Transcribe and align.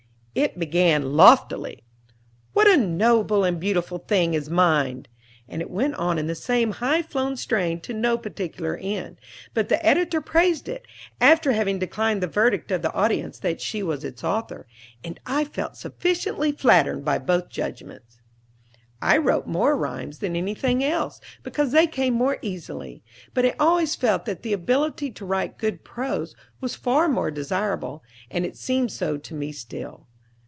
It 0.33 0.57
began 0.57 1.17
loftily: 1.17 1.83
"What 2.53 2.65
a 2.65 2.77
noble 2.77 3.43
and 3.43 3.59
beautiful 3.59 3.97
thing 3.97 4.33
is 4.33 4.49
mind!" 4.49 5.09
and 5.49 5.61
it 5.61 5.69
went 5.69 5.95
on 5.95 6.17
in 6.17 6.27
the 6.27 6.35
same 6.35 6.71
high 6.71 7.01
flown 7.01 7.35
strain 7.35 7.81
to 7.81 7.93
no 7.93 8.17
particular 8.17 8.77
end. 8.81 9.19
But 9.53 9.67
the 9.67 9.85
editor 9.85 10.21
praised 10.21 10.69
it, 10.69 10.85
after 11.19 11.51
having 11.51 11.79
declined 11.79 12.23
the 12.23 12.27
verdict 12.27 12.71
of 12.71 12.81
the 12.81 12.93
audience 12.93 13.39
that 13.39 13.59
she 13.59 13.83
was 13.83 14.05
its 14.05 14.23
author; 14.23 14.67
and 15.03 15.19
I 15.25 15.43
felt 15.43 15.75
sufficiently 15.75 16.53
flattered 16.53 17.03
by 17.03 17.17
both 17.17 17.49
judgments. 17.49 18.21
I 19.01 19.17
wrote 19.17 19.47
more 19.47 19.75
rhymes 19.75 20.19
than 20.19 20.37
anything 20.37 20.81
else, 20.81 21.19
because 21.43 21.73
they 21.73 21.87
came 21.87 22.13
more 22.13 22.37
easily. 22.41 23.03
But 23.33 23.45
I 23.47 23.53
always 23.59 23.97
felt 23.97 24.23
that 24.27 24.43
the 24.43 24.53
ability 24.53 25.11
to 25.11 25.25
write 25.25 25.57
good 25.57 25.83
prose 25.83 26.37
was 26.61 26.73
far 26.73 27.09
more 27.09 27.31
desirable, 27.31 28.01
and 28.29 28.45
it 28.45 28.55
seems 28.55 28.93
so 28.93 29.17
to 29.17 29.33
me 29.33 29.51
still. 29.51 30.07